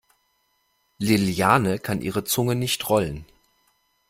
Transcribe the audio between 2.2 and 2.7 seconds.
Zunge